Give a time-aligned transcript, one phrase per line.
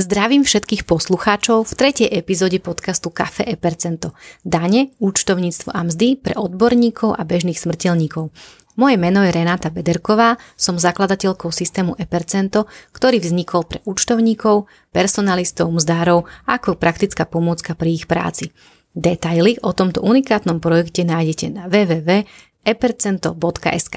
[0.00, 4.16] Zdravím všetkých poslucháčov v tretej epizóde podcastu Kafe e Percento.
[4.40, 8.32] Dane, účtovníctvo a mzdy pre odborníkov a bežných smrteľníkov.
[8.80, 12.64] Moje meno je Renáta Bederková, som zakladateľkou systému Epercento,
[12.96, 18.56] ktorý vznikol pre účtovníkov, personalistov, mzdárov ako praktická pomôcka pri ich práci.
[18.96, 23.96] Detaily o tomto unikátnom projekte nájdete na www.epercento.sk.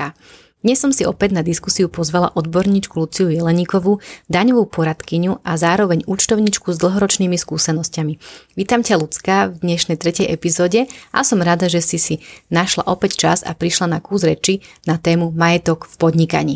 [0.63, 3.99] Dnes som si opäť na diskusiu pozvala odborníčku Luciu Jeleníkovú,
[4.31, 8.13] daňovú poradkyňu a zároveň účtovničku s dlhoročnými skúsenosťami.
[8.55, 12.15] Vítam ťa Lucka v dnešnej tretej epizóde a som rada, že si si
[12.47, 16.55] našla opäť čas a prišla na kús reči na tému majetok v podnikaní.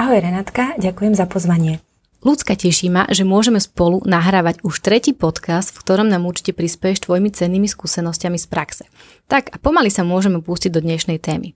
[0.00, 1.84] Ahoj Renátka, ďakujem za pozvanie.
[2.24, 7.04] Ľudská teší ma, že môžeme spolu nahrávať už tretí podcast, v ktorom nám určite prispieš
[7.04, 8.84] tvojimi cennými skúsenostiami z praxe.
[9.28, 11.52] Tak a pomaly sa môžeme pustiť do dnešnej témy.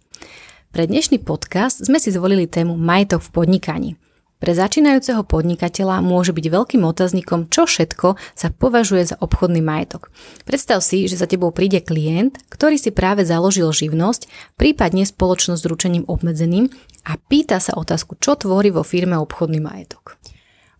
[0.76, 3.90] Pre dnešný podcast sme si zvolili tému majetok v podnikaní.
[4.36, 10.12] Pre začínajúceho podnikateľa môže byť veľkým otáznikom, čo všetko sa považuje za obchodný majetok.
[10.44, 14.28] Predstav si, že za tebou príde klient, ktorý si práve založil živnosť,
[14.60, 16.68] prípadne spoločnosť s ručením obmedzeným
[17.08, 20.20] a pýta sa otázku, čo tvorí vo firme obchodný majetok.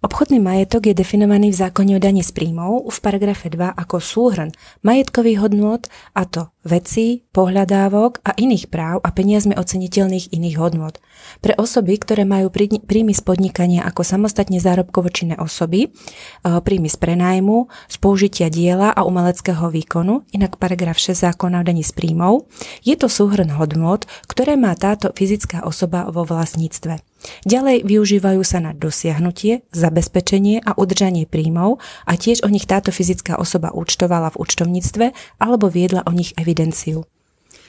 [0.05, 4.53] Obchodný majetok je definovaný v zákone o dane z príjmov v paragrafe 2 ako súhrn
[4.85, 5.81] majetkových hodnôt
[6.13, 10.93] a to vecí, pohľadávok a iných práv a peniazmi oceniteľných iných hodnôt.
[11.41, 17.01] Pre osoby, ktoré majú príjmy z podnikania ako samostatne zárobkovo činné osoby, eh, príjmy z
[17.01, 22.45] prenájmu, z použitia diela a umeleckého výkonu, inak paragraf 6 zákona o daní z príjmov,
[22.85, 27.06] je to súhrn hodnôt, ktoré má táto fyzická osoba vo vlastníctve.
[27.47, 33.37] Ďalej využívajú sa na dosiahnutie, zabezpečenie a udržanie príjmov a tiež o nich táto fyzická
[33.37, 35.07] osoba účtovala v účtovníctve
[35.43, 37.07] alebo viedla o nich evidenciu.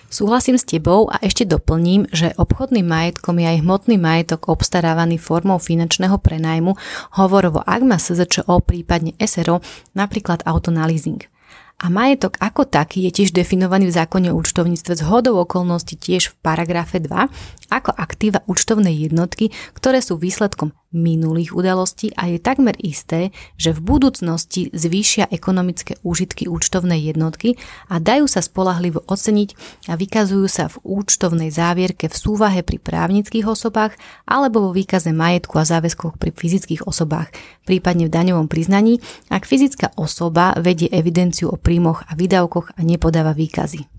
[0.07, 5.59] Súhlasím s tebou a ešte doplním, že obchodným majetkom je aj hmotný majetok obstarávaný formou
[5.59, 6.79] finančného prenajmu,
[7.19, 9.59] hovorovo ak má SZČO, prípadne SRO,
[9.91, 11.27] napríklad auto na leasing.
[11.77, 16.33] A majetok ako taký je tiež definovaný v zákone o účtovníctve z hodou okolností tiež
[16.33, 22.75] v paragrafe 2 ako aktíva účtovnej jednotky, ktoré sú výsledkom minulých udalostí a je takmer
[22.79, 27.59] isté, že v budúcnosti zvýšia ekonomické úžitky účtovnej jednotky
[27.91, 29.49] a dajú sa spolahlivo oceniť
[29.91, 35.59] a vykazujú sa v účtovnej závierke v súvahe pri právnických osobách alebo vo výkaze majetku
[35.59, 37.35] a záväzkoch pri fyzických osobách,
[37.67, 43.35] prípadne v daňovom priznaní, ak fyzická osoba vedie evidenciu o príjmoch a výdavkoch a nepodáva
[43.35, 43.96] výkazy.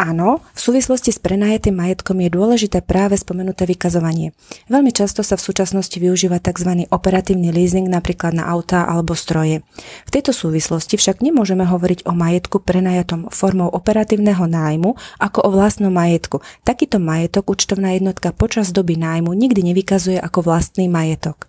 [0.00, 4.32] Áno, v súvislosti s prenajatým majetkom je dôležité práve spomenuté vykazovanie.
[4.72, 6.88] Veľmi často sa v súčasnosti využíva tzv.
[6.88, 9.60] operatívny leasing napríklad na autá alebo stroje.
[10.08, 15.92] V tejto súvislosti však nemôžeme hovoriť o majetku prenajatom formou operatívneho nájmu ako o vlastnom
[15.92, 16.40] majetku.
[16.64, 21.44] Takýto majetok účtovná jednotka počas doby nájmu nikdy nevykazuje ako vlastný majetok.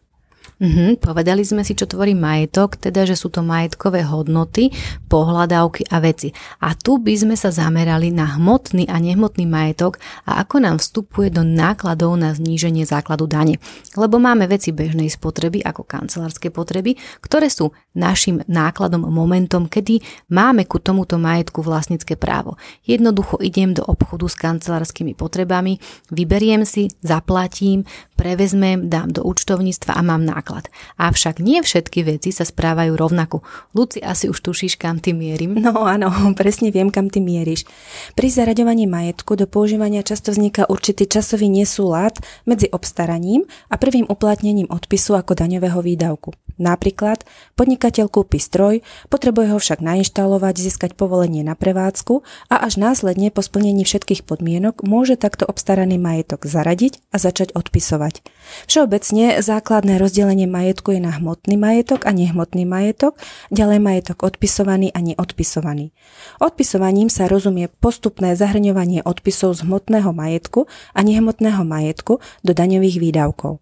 [0.60, 4.76] Mm-hmm, povedali sme si, čo tvorí majetok, teda, že sú to majetkové hodnoty,
[5.08, 6.36] pohľadávky a veci.
[6.60, 11.32] A tu by sme sa zamerali na hmotný a nehmotný majetok a ako nám vstupuje
[11.32, 13.56] do nákladov na zníženie základu dane.
[13.96, 20.68] Lebo máme veci bežnej spotreby, ako kancelárske potreby, ktoré sú našim nákladom momentom, kedy máme
[20.68, 22.60] ku tomuto majetku vlastnícke právo.
[22.84, 25.80] Jednoducho idem do obchodu s kancelárskymi potrebami,
[26.12, 27.88] vyberiem si, zaplatím,
[28.20, 30.49] prevezmem, dám do účtovníctva a mám náklad.
[30.98, 33.46] Avšak nie všetky veci sa správajú rovnako.
[33.78, 35.54] Luci, asi už tušíš, kam ty mierim?
[35.62, 37.70] No áno, presne viem, kam ty mieríš.
[38.18, 42.18] Pri zaraďovaní majetku do používania často vzniká určitý časový nesúlad
[42.50, 46.34] medzi obstaraním a prvým uplatnením odpisu ako daňového výdavku.
[46.60, 47.24] Napríklad
[47.56, 52.20] podnikateľ kúpi stroj, potrebuje ho však nainštalovať, získať povolenie na prevádzku
[52.52, 58.28] a až následne po splnení všetkých podmienok môže takto obstaraný majetok zaradiť a začať odpisovať.
[58.68, 63.18] Všeobecne základné rozdelenie majetku je na hmotný majetok a nehmotný majetok,
[63.50, 65.92] ďalej majetok odpisovaný a neodpisovaný.
[66.38, 73.60] Odpisovaním sa rozumie postupné zahrňovanie odpisov z hmotného majetku a nehmotného majetku do daňových výdavkov.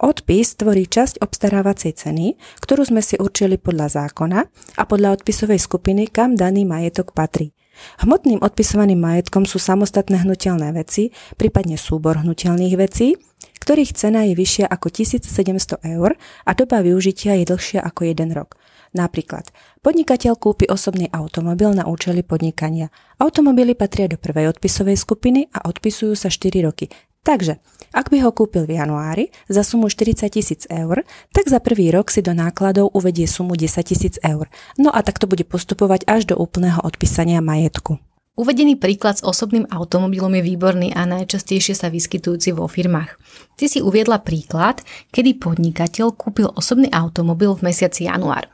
[0.00, 4.40] Odpis tvorí časť obstarávacej ceny, ktorú sme si určili podľa zákona
[4.80, 7.52] a podľa odpisovej skupiny, kam daný majetok patrí.
[8.00, 13.20] Hmotným odpisovaným majetkom sú samostatné hnutelné veci, prípadne súbor hnutelných vecí,
[13.60, 18.56] ktorých cena je vyššia ako 1700 eur a doba využitia je dlhšia ako 1 rok.
[18.96, 19.52] Napríklad,
[19.84, 22.88] podnikateľ kúpi osobný automobil na účely podnikania.
[23.20, 26.88] Automobily patria do prvej odpisovej skupiny a odpisujú sa 4 roky.
[27.26, 27.58] Takže,
[27.90, 31.02] ak by ho kúpil v januári za sumu 40 tisíc eur,
[31.34, 34.46] tak za prvý rok si do nákladov uvedie sumu 10 tisíc eur.
[34.78, 37.98] No a takto bude postupovať až do úplného odpísania majetku.
[38.36, 43.16] Uvedený príklad s osobným automobilom je výborný a najčastejšie sa vyskytujúci vo firmách.
[43.56, 48.44] Ty si uviedla príklad, kedy podnikateľ kúpil osobný automobil v mesiaci január.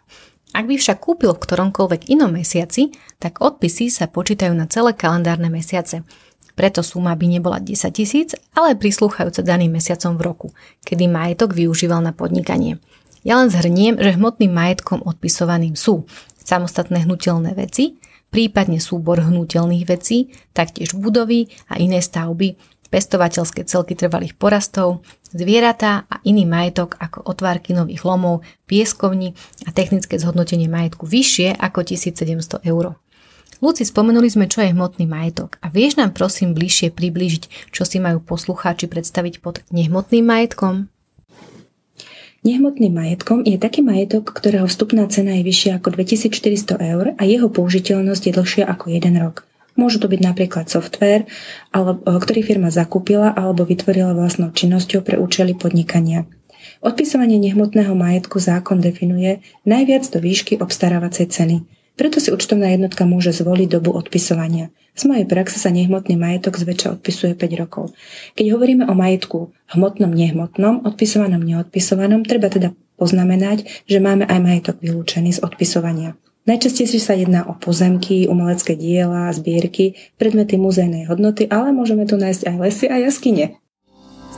[0.55, 5.51] Ak by však kúpil v ktoromkoľvek inom mesiaci, tak odpisy sa počítajú na celé kalendárne
[5.51, 6.07] mesiace.
[6.55, 10.49] Preto suma by nebola 10 tisíc, ale prislúchajúca daným mesiacom v roku,
[10.87, 12.79] kedy majetok využíval na podnikanie.
[13.27, 16.07] Ja len zhrniem, že hmotným majetkom odpisovaným sú
[16.39, 17.99] samostatné hnutelné veci,
[18.33, 22.57] prípadne súbor hnutelných vecí, taktiež budovy a iné stavby,
[22.89, 29.33] pestovateľské celky trvalých porastov, zvieratá a iný majetok ako otvárky nových lomov, pieskovní
[29.65, 32.97] a technické zhodnotenie majetku vyššie ako 1700 eur.
[33.63, 38.03] Luci, spomenuli sme, čo je hmotný majetok a vieš nám prosím bližšie priblížiť, čo si
[38.03, 40.91] majú poslucháči predstaviť pod nehmotným majetkom?
[42.43, 47.47] Nehmotným majetkom je taký majetok, ktorého vstupná cena je vyššia ako 2400 eur a jeho
[47.47, 49.47] použiteľnosť je dlhšia ako 1 rok.
[49.79, 51.25] Môže to byť napríklad software,
[52.05, 56.27] ktorý firma zakúpila alebo vytvorila vlastnou činnosťou pre účely podnikania.
[56.83, 61.57] Odpisovanie nehmotného majetku zákon definuje najviac do výšky obstarávacej ceny.
[61.93, 64.73] Preto si účtovná jednotka môže zvoliť dobu odpisovania.
[64.93, 67.97] Z mojej praxe sa nehmotný majetok zväčša odpisuje 5 rokov.
[68.37, 74.77] Keď hovoríme o majetku hmotnom, nehmotnom, odpisovanom, neodpisovanom, treba teda poznamenať, že máme aj majetok
[74.85, 76.17] vylúčený z odpisovania.
[76.43, 82.43] Najčastejšie sa jedná o pozemky, umelecké diela, zbierky, predmety muzejnej hodnoty, ale môžeme tu nájsť
[82.51, 83.63] aj lesy a jaskyne.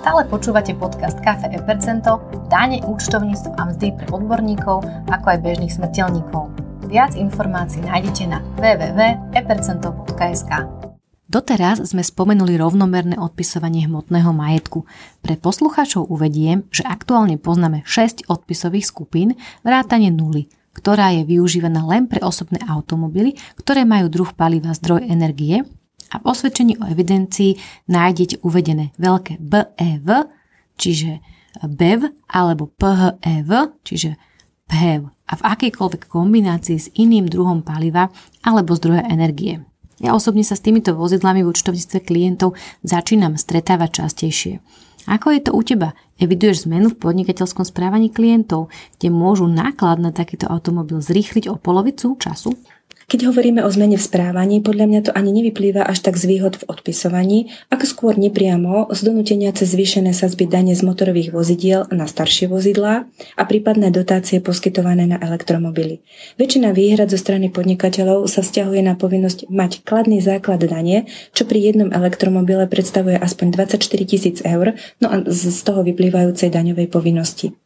[0.05, 2.21] Stále počúvate podcast Cafe e Percento,
[2.53, 6.54] dáne, účtovníctvo a mzdy pre odborníkov, ako aj bežných smrteľníkov.
[6.85, 10.53] Viac informácií nájdete na www.epercento.sk.
[11.25, 14.85] Doteraz sme spomenuli rovnomerné odpisovanie hmotného majetku.
[15.25, 19.33] Pre poslucháčov uvediem, že aktuálne poznáme 6 odpisových skupín
[19.65, 25.65] vrátane nuly, ktorá je využívaná len pre osobné automobily, ktoré majú druh paliva zdroj energie
[26.13, 27.57] a v osvedčení o evidencii
[27.89, 30.09] nájdete uvedené veľké BEV,
[30.77, 31.25] čiže
[31.65, 33.51] BEV alebo PHEV,
[33.81, 34.21] čiže
[34.69, 38.15] PHEV a v akejkoľvek kombinácii s iným druhom paliva
[38.47, 39.67] alebo zdroja energie.
[39.99, 42.55] Ja osobne sa s týmito vozidlami v účtovníctve klientov
[42.87, 44.63] začínam stretávať častejšie.
[45.11, 45.99] Ako je to u teba?
[46.17, 52.15] Eviduješ zmenu v podnikateľskom správaní klientov, kde môžu náklad na takýto automobil zrýchliť o polovicu
[52.17, 52.55] času?
[53.05, 56.57] Keď hovoríme o zmene v správaní, podľa mňa to ani nevyplýva až tak z výhod
[56.57, 62.09] v odpisovaní, ako skôr nepriamo z donútenia cez zvýšené sazby dane z motorových vozidiel na
[62.09, 63.05] staršie vozidlá
[63.37, 66.01] a prípadné dotácie poskytované na elektromobily.
[66.41, 71.05] Väčšina výhrad zo strany podnikateľov sa stiahuje na povinnosť mať kladný základ dane,
[71.37, 76.89] čo pri jednom elektromobile predstavuje aspoň 24 tisíc eur, no a z toho vyplývajúcej daňovej
[76.89, 77.64] povinnosti.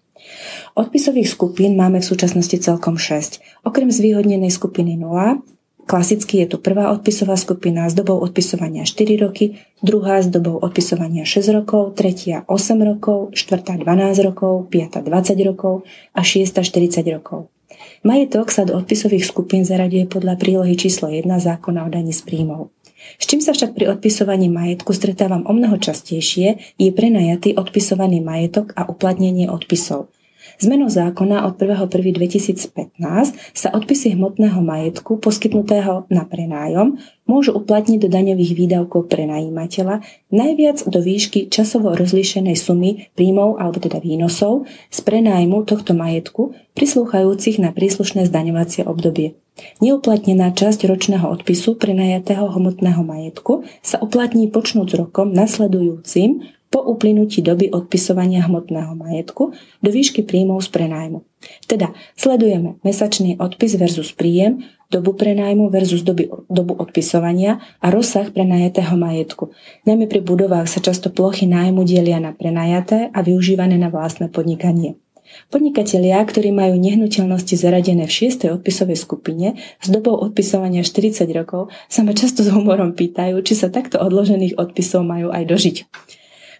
[0.75, 3.43] Odpisových skupín máme v súčasnosti celkom 6.
[3.67, 5.43] Okrem zvýhodnenej skupiny 0,
[5.89, 11.25] klasicky je tu prvá odpisová skupina s dobou odpisovania 4 roky, druhá s dobou odpisovania
[11.25, 17.49] 6 rokov, tretia 8 rokov, štvrtá 12 rokov, piata 20 rokov a šiesta 40 rokov.
[18.05, 22.71] Majetok sa do odpisových skupín zaraďuje podľa prílohy číslo 1 zákona o daní z príjmov.
[23.19, 28.75] S čím sa však pri odpisovaní majetku stretávam o mnoho častejšie, je prenajatý odpisovaný majetok
[28.75, 30.11] a uplatnenie odpisov.
[30.59, 32.75] Zmenou zákona od 1.1.2015
[33.55, 36.99] sa odpisy hmotného majetku poskytnutého na prenájom
[37.31, 40.03] môžu uplatniť do daňových výdavkov prenajímateľa
[40.35, 47.63] najviac do výšky časovo rozlíšenej sumy príjmov alebo teda výnosov z prenájmu tohto majetku prislúchajúcich
[47.63, 49.39] na príslušné zdaňovacie obdobie.
[49.79, 57.73] Neuplatnená časť ročného odpisu prenajatého hmotného majetku sa uplatní počnúť rokom nasledujúcim po uplynutí doby
[57.73, 61.25] odpisovania hmotného majetku do výšky príjmov z prenájmu.
[61.65, 68.97] Teda sledujeme mesačný odpis versus príjem, dobu prenájmu versus doby, dobu odpisovania a rozsah prenajatého
[68.97, 69.53] majetku.
[69.89, 74.97] Najmä pri budovách sa často plochy nájmu delia na prenajaté a využívané na vlastné podnikanie.
[75.53, 78.49] Podnikatelia, ktorí majú nehnuteľnosti zaradené v 6.
[78.49, 83.69] odpisovej skupine s dobou odpisovania 40 rokov, sa ma často s humorom pýtajú, či sa
[83.69, 85.77] takto odložených odpisov majú aj dožiť.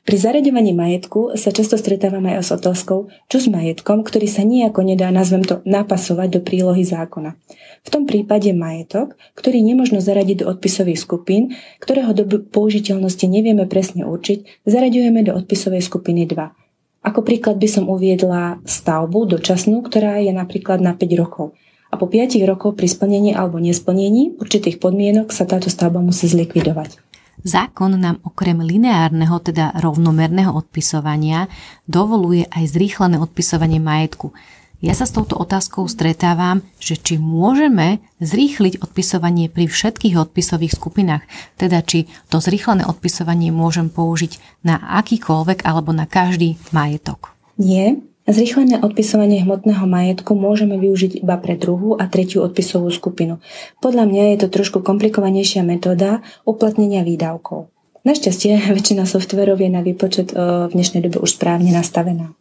[0.09, 4.81] Pri zaraďovaní majetku sa často stretávame aj s otázkou, čo s majetkom, ktorý sa nejako
[4.81, 7.37] nedá, nazvem to, napasovať do prílohy zákona.
[7.85, 14.09] V tom prípade majetok, ktorý nemožno zaradiť do odpisových skupín, ktorého dobu použiteľnosti nevieme presne
[14.09, 17.05] určiť, zaraďujeme do odpisovej skupiny 2.
[17.05, 21.53] Ako príklad by som uviedla stavbu dočasnú, ktorá je napríklad na 5 rokov.
[21.93, 27.08] A po 5 rokov pri splnení alebo nesplnení určitých podmienok sa táto stavba musí zlikvidovať.
[27.47, 31.47] Zákon nám okrem lineárneho, teda rovnomerného odpisovania,
[31.87, 34.35] dovoluje aj zrýchlené odpisovanie majetku.
[34.79, 41.27] Ja sa s touto otázkou stretávam, že či môžeme zrýchliť odpisovanie pri všetkých odpisových skupinách,
[41.59, 47.35] teda či to zrýchlené odpisovanie môžem použiť na akýkoľvek alebo na každý majetok.
[47.59, 53.41] Nie, Zrýchlené odpisovanie hmotného majetku môžeme využiť iba pre druhú a tretiu odpisovú skupinu.
[53.81, 57.73] Podľa mňa je to trošku komplikovanejšia metóda uplatnenia výdavkov.
[58.05, 62.37] Našťastie väčšina softverov je na výpočet v dnešnej dobe už správne nastavená.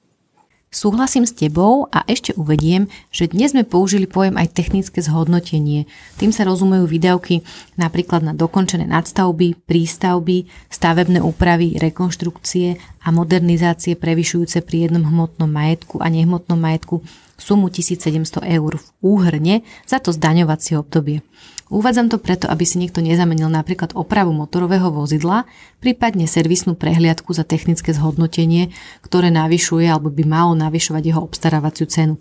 [0.68, 5.88] Súhlasím s tebou a ešte uvediem, že dnes sme použili pojem aj technické zhodnotenie.
[6.20, 7.40] Tým sa rozumejú výdavky
[7.80, 16.04] napríklad na dokončené nadstavby, prístavby, stavebné úpravy, rekonštrukcie a modernizácie prevyšujúce pri jednom hmotnom majetku
[16.04, 17.00] a nehmotnom majetku
[17.40, 19.56] sumu 1700 eur v úhrne
[19.88, 21.24] za to zdaňovacie obdobie.
[21.68, 25.44] Uvádzam to preto, aby si niekto nezamenil napríklad opravu motorového vozidla,
[25.84, 28.72] prípadne servisnú prehliadku za technické zhodnotenie,
[29.04, 32.16] ktoré navyšuje alebo by malo navyšovať jeho obstarávaciu cenu.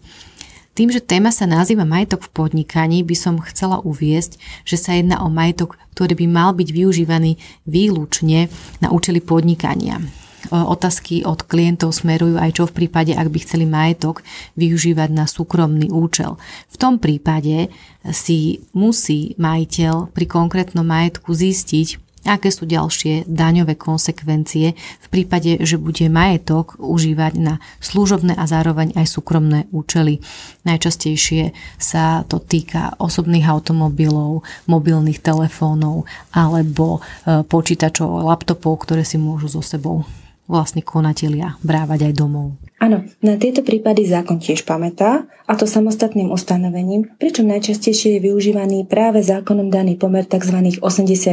[0.77, 4.37] Tým, že téma sa nazýva majetok v podnikaní, by som chcela uviesť,
[4.69, 8.53] že sa jedná o majetok, ktorý by mal byť využívaný výlučne
[8.85, 10.05] na účely podnikania.
[10.47, 14.23] E, otázky od klientov smerujú aj čo v prípade, ak by chceli majetok
[14.55, 16.39] využívať na súkromný účel.
[16.71, 17.71] V tom prípade
[18.15, 25.79] si musí majiteľ pri konkrétnom majetku zistiť, aké sú ďalšie daňové konsekvencie v prípade, že
[25.79, 30.19] bude majetok užívať na služobné a zároveň aj súkromné účely.
[30.67, 39.47] Najčastejšie sa to týka osobných automobilov, mobilných telefónov alebo e, počítačov, laptopov, ktoré si môžu
[39.47, 40.03] so sebou
[40.47, 42.59] vlastne konatelia brávať aj domov.
[42.77, 48.85] Áno, na tieto prípady zákon tiež pamätá, a to samostatným ustanovením, pričom najčastejšie je využívaný
[48.85, 50.83] práve zákonom daný pomer tzv.
[50.83, 50.85] 80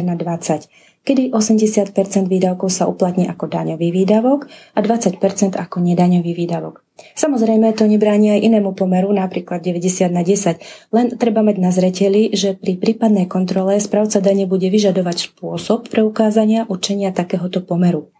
[0.08, 0.72] na 20,
[1.03, 6.79] kedy 80% výdavkov sa uplatní ako daňový výdavok a 20% ako nedaňový výdavok.
[7.17, 10.63] Samozrejme, to nebráni aj inému pomeru, napríklad 90 na 10,
[10.96, 16.70] len treba mať na zreteli, že pri prípadnej kontrole správca dane bude vyžadovať spôsob preukázania
[16.70, 18.12] učenia takéhoto pomeru.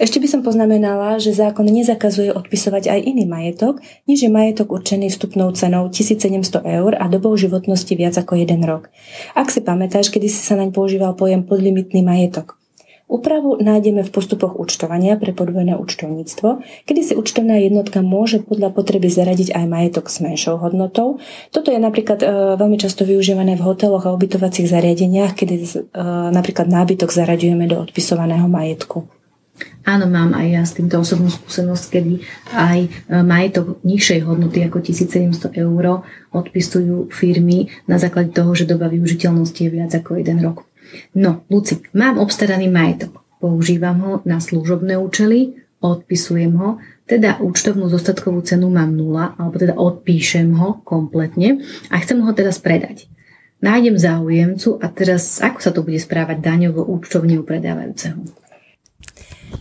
[0.00, 5.12] Ešte by som poznamenala, že zákon nezakazuje odpisovať aj iný majetok, než je majetok určený
[5.12, 8.88] vstupnou cenou 1700 eur a dobou životnosti viac ako jeden rok.
[9.36, 12.56] Ak si pamätáš, kedy si sa naň používal pojem podlimitný majetok.
[13.12, 19.12] Úpravu nájdeme v postupoch účtovania pre podvojné účtovníctvo, kedy si účtovná jednotka môže podľa potreby
[19.12, 21.20] zaradiť aj majetok s menšou hodnotou.
[21.52, 22.26] Toto je napríklad e,
[22.56, 25.68] veľmi často využívané v hoteloch a ubytovacích zariadeniach, kedy e,
[26.32, 29.19] napríklad nábytok zaraďujeme do odpisovaného majetku.
[29.84, 32.14] Áno, mám aj ja s týmto osobnú skúsenosť, kedy
[32.52, 32.88] aj e,
[33.24, 36.04] majetok nižšej hodnoty ako 1700 eur
[36.36, 40.68] odpisujú firmy na základe toho, že doba využiteľnosti je viac ako jeden rok.
[41.16, 43.24] No, Luci, mám obstaraný majetok.
[43.40, 46.76] Používam ho na služobné účely, odpisujem ho,
[47.08, 52.60] teda účtovnú zostatkovú cenu mám nula, alebo teda odpíšem ho kompletne a chcem ho teraz
[52.60, 53.08] predať.
[53.60, 58.39] Nájdem záujemcu a teraz ako sa to bude správať daňovo účtovne u predávajúceho?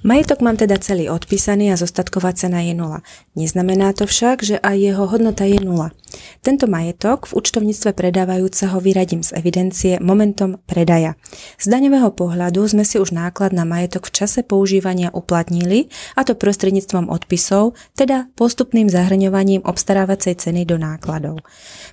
[0.04, 3.02] Majetok mám teda celý odpísaný a zostatková cena je nula.
[3.40, 5.96] Neznamená to však, že aj jeho hodnota je nula.
[6.44, 11.16] Tento majetok v účtovníctve predávajúceho vyradím z evidencie momentom predaja.
[11.56, 15.88] Z daňového pohľadu sme si už náklad na majetok v čase používania uplatnili,
[16.20, 21.40] a to prostredníctvom odpisov, teda postupným zahrňovaním obstarávacej ceny do nákladov.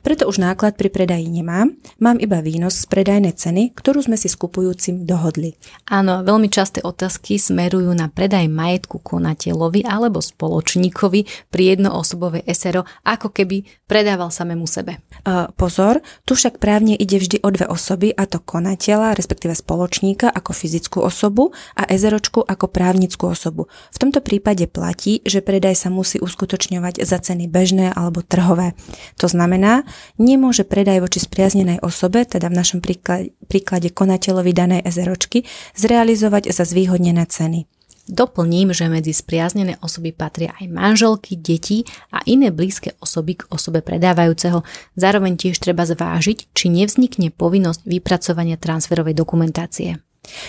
[0.03, 4.27] Preto už náklad pri predaji nemám, mám iba výnos z predajnej ceny, ktorú sme si
[4.27, 5.55] s kupujúcim dohodli.
[5.87, 13.33] Áno, veľmi časté otázky smerujú na predaj majetku konateľovi alebo spoločníkovi pri jednoosobovej SRO, ako
[13.33, 14.99] keby predával samému sebe.
[15.23, 20.31] Uh, pozor, tu však právne ide vždy o dve osoby, a to konateľa, respektíve spoločníka
[20.31, 23.69] ako fyzickú osobu a SROčku ako právnickú osobu.
[23.95, 28.75] V tomto prípade platí, že predaj sa musí uskutočňovať za ceny bežné alebo trhové.
[29.21, 35.45] To znamená, nemôže predaj voči spriaznenej osobe, teda v našom príklade, príklade konateľovi danej SROčky,
[35.77, 37.76] zrealizovať za zvýhodnené ceny.
[38.07, 41.83] Doplním, že medzi spriaznené osoby patria aj manželky, deti
[42.15, 44.63] a iné blízke osoby k osobe predávajúceho.
[44.95, 50.06] Zároveň tiež treba zvážiť, či nevznikne povinnosť vypracovania transferovej dokumentácie.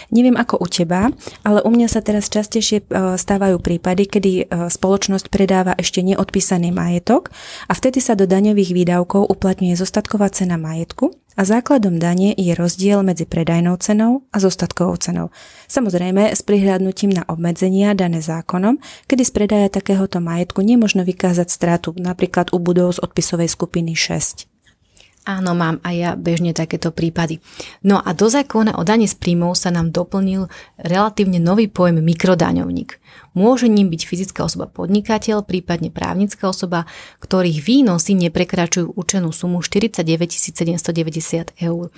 [0.10, 2.84] Neviem ako u teba, ale u mňa sa teraz častejšie e,
[3.18, 7.32] stávajú prípady, kedy e, spoločnosť predáva ešte neodpísaný majetok
[7.68, 13.06] a vtedy sa do daňových výdavkov uplatňuje zostatková cena majetku a základom dane je rozdiel
[13.06, 15.30] medzi predajnou cenou a zostatkovou cenou.
[15.70, 21.94] Samozrejme s prihľadnutím na obmedzenia dané zákonom, kedy z predaja takéhoto majetku nemožno vykázať stratu
[21.94, 24.57] napríklad u budov z odpisovej skupiny 6.
[25.28, 27.44] Áno, mám aj ja bežne takéto prípady.
[27.84, 30.48] No a do zákona o daní z príjmov sa nám doplnil
[30.80, 32.96] relatívne nový pojem mikrodaňovník.
[33.36, 36.88] Môže ním byť fyzická osoba podnikateľ, prípadne právnická osoba,
[37.20, 41.92] ktorých výnosy neprekračujú určenú sumu 49 790 eur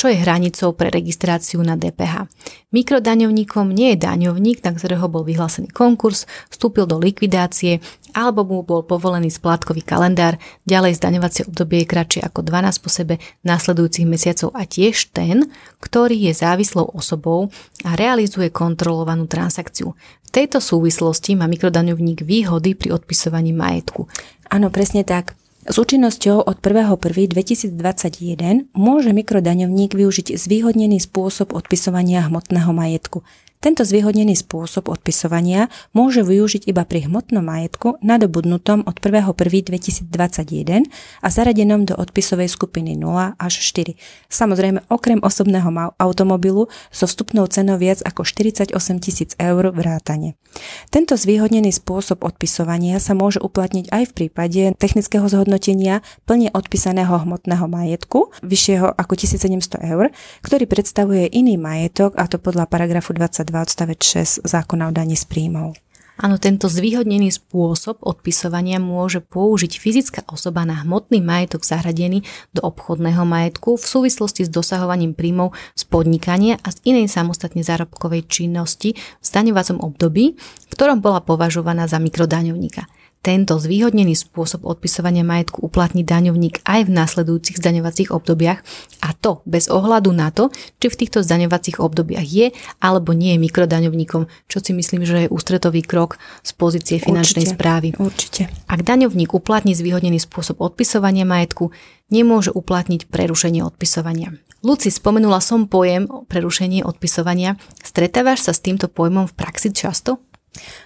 [0.00, 2.24] čo je hranicou pre registráciu na DPH.
[2.72, 7.84] Mikrodaňovníkom nie je daňovník, na ktorého bol vyhlásený konkurs, vstúpil do likvidácie
[8.16, 13.14] alebo mu bol povolený splátkový kalendár, ďalej zdaňovacie obdobie je kratšie ako 12 po sebe
[13.44, 15.52] následujúcich mesiacov a tiež ten,
[15.84, 17.52] ktorý je závislou osobou
[17.84, 19.92] a realizuje kontrolovanú transakciu.
[20.26, 24.08] V tejto súvislosti má mikrodaňovník výhody pri odpisovaní majetku.
[24.48, 25.36] Áno, presne tak.
[25.60, 33.20] S účinnosťou od 1.1.2021 môže mikrodaňovník využiť zvýhodnený spôsob odpisovania hmotného majetku.
[33.60, 40.88] Tento zvýhodnený spôsob odpisovania môže využiť iba pri hmotnom majetku nadobudnutom od 1.1.2021
[41.20, 44.00] a zaradenom do odpisovej skupiny 0 až 4.
[44.32, 50.40] Samozrejme okrem osobného automobilu so vstupnou cenou viac ako 48 tisíc eur vrátane.
[50.88, 57.68] Tento zvýhodnený spôsob odpisovania sa môže uplatniť aj v prípade technického zhodnotenia plne odpísaného hmotného
[57.68, 60.08] majetku vyššieho ako 1700 eur,
[60.40, 65.26] ktorý predstavuje iný majetok a to podľa paragrafu 22 odstavec 6 zákona o daní z
[65.26, 65.74] príjmov.
[66.20, 73.24] Áno, tento zvýhodnený spôsob odpisovania môže použiť fyzická osoba na hmotný majetok zahradený do obchodného
[73.24, 79.24] majetku v súvislosti s dosahovaním príjmov z podnikania a z inej samostatne zárobkovej činnosti v
[79.24, 82.84] zdaňovacom období, v ktorom bola považovaná za mikrodaňovníka.
[83.20, 88.64] Tento zvýhodnený spôsob odpisovania majetku uplatní daňovník aj v následujúcich zdaňovacích obdobiach
[89.04, 90.48] a to bez ohľadu na to,
[90.80, 95.32] či v týchto zdaňovacích obdobiach je alebo nie je mikrodaňovníkom, čo si myslím, že je
[95.32, 97.88] ústretový krok z pozície finančnej určite, správy.
[98.00, 98.42] Určite.
[98.64, 101.76] Ak daňovník uplatní zvýhodnený spôsob odpisovania majetku,
[102.08, 104.32] nemôže uplatniť prerušenie odpisovania.
[104.64, 107.60] Luci, spomenula som pojem prerušenie odpisovania.
[107.84, 110.20] Stretávaš sa s týmto pojmom v praxi často?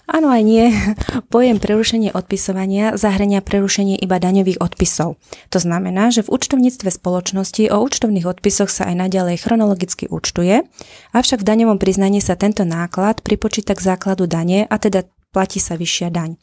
[0.05, 0.69] Áno aj nie.
[1.33, 5.17] Pojem prerušenie odpisovania zahrania prerušenie iba daňových odpisov.
[5.49, 10.69] To znamená, že v účtovníctve spoločnosti o účtovných odpisoch sa aj naďalej chronologicky účtuje,
[11.17, 15.75] avšak v daňovom priznaní sa tento náklad pripočíta k základu dane a teda platí sa
[15.75, 16.39] vyššia daň.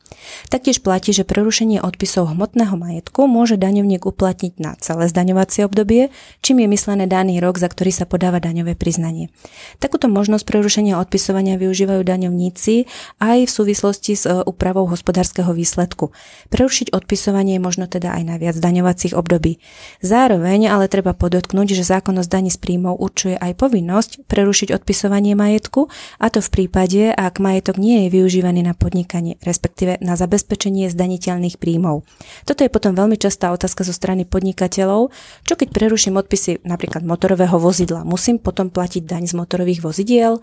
[0.51, 6.11] Taktiež platí, že prerušenie odpisov hmotného majetku môže daňovník uplatniť na celé zdaňovacie obdobie,
[6.43, 9.31] čím je myslené daný rok, za ktorý sa podáva daňové priznanie.
[9.79, 12.91] Takúto možnosť prerušenia odpisovania využívajú daňovníci
[13.23, 16.11] aj v súvislosti s e, úpravou hospodárskeho výsledku.
[16.51, 19.63] Prerušiť odpisovanie je možno teda aj na viac daňovacích období.
[20.03, 25.39] Zároveň ale treba podotknúť, že zákon o zdaní z príjmov určuje aj povinnosť prerušiť odpisovanie
[25.39, 25.87] majetku,
[26.19, 31.61] a to v prípade, ak majetok nie je využívaný na podnikanie, respektíve na zabezpečenie zdaniteľných
[31.61, 32.01] príjmov.
[32.49, 35.13] Toto je potom veľmi častá otázka zo strany podnikateľov,
[35.45, 40.41] čo keď preruším odpisy napríklad motorového vozidla, musím potom platiť daň z motorových vozidiel?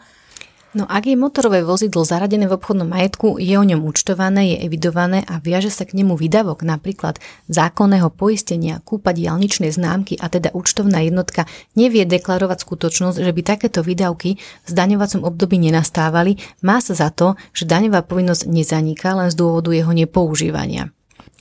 [0.77, 5.25] No ak je motorové vozidlo zaradené v obchodnom majetku, je o ňom účtované, je evidované
[5.25, 7.17] a viaže sa k nemu výdavok napríklad
[7.49, 13.81] zákonného poistenia, kúpa diálničnej známky a teda účtovná jednotka nevie deklarovať skutočnosť, že by takéto
[13.81, 19.41] výdavky v zdaňovacom období nenastávali, má sa za to, že daňová povinnosť nezaniká len z
[19.41, 20.93] dôvodu jeho nepoužívania.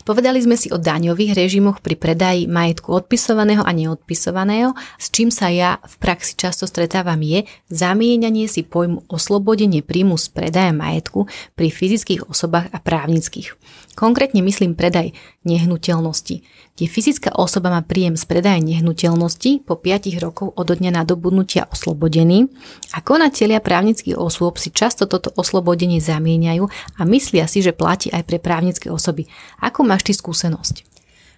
[0.06, 4.78] Povedali sme si o daňových režimoch pri predaji majetku odpisovaného a neodpisovaného.
[5.02, 10.30] S čím sa ja v praxi často stretávam je zamieňanie si pojmu oslobodenie príjmu z
[10.30, 11.26] predaja majetku
[11.58, 13.58] pri fyzických osobách a právnických.
[13.98, 16.46] Konkrétne myslím predaj nehnuteľnosti,
[16.78, 22.54] kde fyzická osoba má príjem z predaja nehnuteľnosti po 5 rokov od dňa nadobudnutia oslobodený
[22.94, 28.22] a konatelia právnických osôb si často toto oslobodenie zamieňajú a myslia si, že platí aj
[28.30, 29.26] pre právnické osoby.
[29.58, 30.97] Ako máš ty skúsenosť?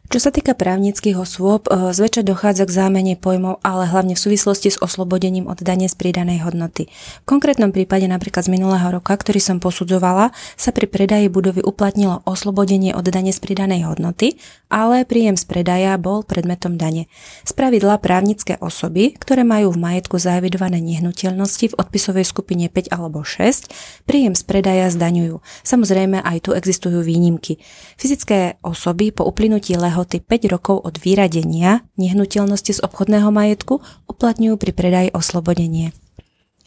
[0.09, 4.73] Čo sa týka právnických osôb, e, zväčša dochádza k zámene pojmov, ale hlavne v súvislosti
[4.73, 6.89] s oslobodením od dane z pridanej hodnoty.
[7.21, 12.25] V konkrétnom prípade napríklad z minulého roka, ktorý som posudzovala, sa pri predaji budovy uplatnilo
[12.25, 14.41] oslobodenie od dane z pridanej hodnoty,
[14.73, 17.05] ale príjem z predaja bol predmetom dane.
[17.45, 24.09] Spravidla právnické osoby, ktoré majú v majetku zaevidované nehnuteľnosti v odpisovej skupine 5 alebo 6,
[24.09, 25.37] príjem z predaja zdaňujú.
[25.61, 27.61] Samozrejme aj tu existujú výnimky.
[27.93, 34.55] Fyzické osoby po uplynutí leho lehoty 5 rokov od vyradenia nehnuteľnosti z obchodného majetku uplatňujú
[34.55, 35.91] pri predaji oslobodenie.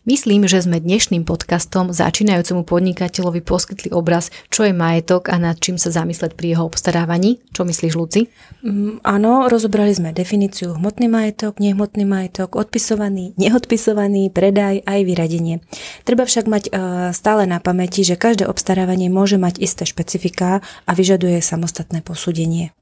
[0.02, 5.78] Myslím, že sme dnešným podcastom začínajúcemu podnikateľovi poskytli obraz, čo je majetok a nad čím
[5.78, 7.38] sa zamysleť pri jeho obstarávaní.
[7.54, 8.26] Čo myslíš, Luci?
[8.66, 15.62] Mm, áno, rozobrali sme definíciu hmotný majetok, nehmotný majetok, odpisovaný, neodpisovaný, predaj aj vyradenie.
[16.02, 16.74] Treba však mať uh,
[17.14, 22.74] stále na pamäti, že každé obstarávanie môže mať isté špecifiká a vyžaduje samostatné posúdenie.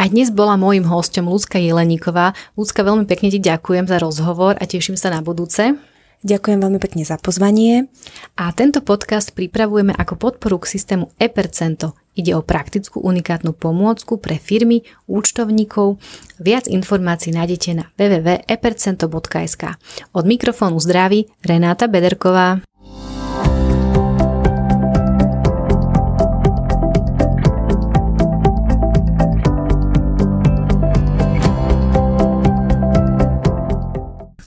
[0.00, 2.34] A dnes bola môjim hostom Lúcka Jeleníková.
[2.58, 5.76] Lúcka, veľmi pekne ti ďakujem za rozhovor a teším sa na budúce.
[6.24, 7.92] Ďakujem veľmi pekne za pozvanie.
[8.40, 11.92] A tento podcast pripravujeme ako podporu k systému ePercento.
[12.16, 16.00] Ide o praktickú unikátnu pomôcku pre firmy, účtovníkov.
[16.40, 19.62] Viac informácií nájdete na www.epercento.sk.
[20.16, 22.64] Od mikrofónu zdraví Renáta Bederková.